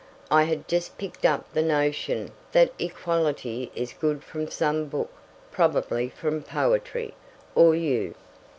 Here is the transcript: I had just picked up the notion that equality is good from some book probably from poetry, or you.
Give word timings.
I 0.31 0.45
had 0.45 0.67
just 0.67 0.97
picked 0.97 1.27
up 1.27 1.53
the 1.53 1.61
notion 1.61 2.31
that 2.53 2.73
equality 2.79 3.71
is 3.75 3.93
good 3.93 4.23
from 4.23 4.49
some 4.49 4.85
book 4.87 5.11
probably 5.51 6.09
from 6.09 6.41
poetry, 6.41 7.13
or 7.53 7.75
you. 7.75 8.15